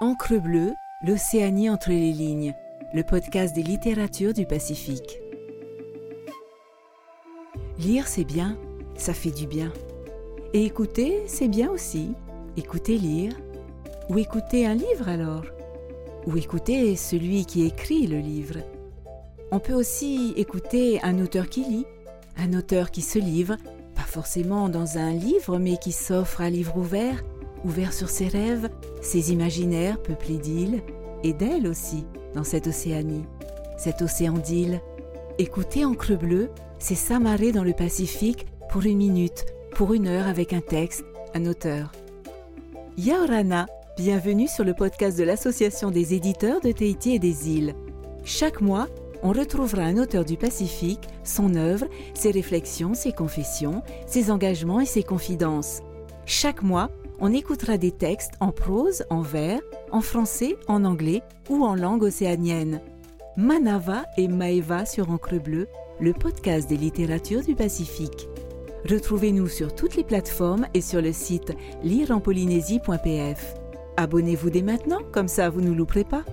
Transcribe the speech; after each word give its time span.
Encre 0.00 0.40
bleue, 0.42 0.74
l'Océanie 1.06 1.70
entre 1.70 1.90
les 1.90 2.10
lignes, 2.10 2.52
le 2.92 3.04
podcast 3.04 3.54
des 3.54 3.62
littératures 3.62 4.34
du 4.34 4.44
Pacifique. 4.44 5.20
Lire, 7.78 8.08
c'est 8.08 8.24
bien, 8.24 8.58
ça 8.96 9.14
fait 9.14 9.30
du 9.30 9.46
bien. 9.46 9.72
Et 10.52 10.64
écouter, 10.64 11.22
c'est 11.28 11.46
bien 11.46 11.70
aussi. 11.70 12.14
Écouter 12.56 12.98
lire. 12.98 13.34
Ou 14.08 14.18
écouter 14.18 14.66
un 14.66 14.74
livre 14.74 15.08
alors. 15.08 15.44
Ou 16.26 16.36
écouter 16.38 16.96
celui 16.96 17.46
qui 17.46 17.64
écrit 17.64 18.08
le 18.08 18.18
livre. 18.18 18.56
On 19.52 19.60
peut 19.60 19.74
aussi 19.74 20.34
écouter 20.36 21.00
un 21.04 21.20
auteur 21.20 21.48
qui 21.48 21.62
lit, 21.62 21.86
un 22.36 22.52
auteur 22.54 22.90
qui 22.90 23.00
se 23.00 23.20
livre, 23.20 23.56
pas 23.94 24.02
forcément 24.02 24.68
dans 24.68 24.98
un 24.98 25.12
livre, 25.12 25.58
mais 25.58 25.76
qui 25.76 25.92
s'offre 25.92 26.40
à 26.40 26.50
livre 26.50 26.76
ouvert, 26.76 27.22
ouvert 27.64 27.92
sur 27.92 28.08
ses 28.08 28.28
rêves, 28.28 28.68
ses 29.00 29.32
imaginaires 29.32 30.00
peuplés 30.00 30.38
d'îles, 30.38 30.82
et 31.22 31.32
d'elle 31.32 31.66
aussi, 31.66 32.04
dans 32.34 32.44
cette 32.44 32.66
Océanie, 32.66 33.24
cet 33.78 34.02
océan 34.02 34.34
d'îles. 34.34 34.80
Écouter 35.38 35.84
Encre 35.84 36.16
bleue, 36.16 36.50
c'est 36.78 36.94
s'amarrer 36.94 37.50
dans 37.50 37.64
le 37.64 37.72
Pacifique 37.72 38.46
pour 38.70 38.84
une 38.84 38.98
minute, 38.98 39.46
pour 39.74 39.94
une 39.94 40.06
heure 40.06 40.28
avec 40.28 40.52
un 40.52 40.60
texte, 40.60 41.04
un 41.34 41.46
auteur. 41.46 41.92
Yaorana, 42.98 43.66
bienvenue 43.96 44.48
sur 44.48 44.64
le 44.64 44.74
podcast 44.74 45.18
de 45.18 45.24
l'Association 45.24 45.90
des 45.90 46.14
éditeurs 46.14 46.60
de 46.60 46.72
Tahiti 46.72 47.14
et 47.14 47.18
des 47.18 47.50
îles. 47.50 47.74
Chaque 48.24 48.60
mois, 48.60 48.86
on 49.22 49.32
retrouvera 49.32 49.82
un 49.82 49.96
auteur 49.96 50.24
du 50.24 50.36
Pacifique, 50.36 51.08
son 51.24 51.54
œuvre, 51.54 51.86
ses 52.12 52.30
réflexions, 52.30 52.92
ses 52.92 53.12
confessions, 53.12 53.82
ses 54.06 54.30
engagements 54.30 54.80
et 54.80 54.86
ses 54.86 55.02
confidences. 55.02 55.80
Chaque 56.26 56.62
mois, 56.62 56.90
on 57.20 57.32
écoutera 57.32 57.78
des 57.78 57.92
textes 57.92 58.34
en 58.40 58.52
prose, 58.52 59.04
en 59.10 59.20
vers, 59.20 59.60
en 59.92 60.00
français, 60.00 60.56
en 60.68 60.84
anglais 60.84 61.22
ou 61.48 61.64
en 61.64 61.74
langue 61.74 62.02
océanienne. 62.02 62.80
Manava 63.36 64.04
et 64.16 64.28
Maeva 64.28 64.86
sur 64.86 65.10
Encre 65.10 65.40
Bleue, 65.42 65.66
le 66.00 66.12
podcast 66.12 66.68
des 66.68 66.76
littératures 66.76 67.42
du 67.42 67.54
Pacifique. 67.54 68.28
Retrouvez-nous 68.88 69.48
sur 69.48 69.74
toutes 69.74 69.96
les 69.96 70.04
plateformes 70.04 70.66
et 70.74 70.80
sur 70.80 71.00
le 71.00 71.12
site 71.12 71.52
lireenpolynésie.pf. 71.82 73.54
Abonnez-vous 73.96 74.50
dès 74.50 74.62
maintenant, 74.62 75.00
comme 75.12 75.28
ça 75.28 75.50
vous 75.50 75.62
ne 75.62 75.72
louperez 75.72 76.04
pas. 76.04 76.24